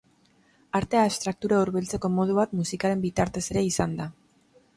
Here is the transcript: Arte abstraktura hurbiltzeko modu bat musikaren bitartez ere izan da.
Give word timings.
Arte 0.77 0.99
abstraktura 1.01 1.59
hurbiltzeko 1.65 2.11
modu 2.15 2.39
bat 2.39 2.57
musikaren 2.61 3.05
bitartez 3.05 3.45
ere 3.55 3.65
izan 3.71 3.95
da. 4.01 4.11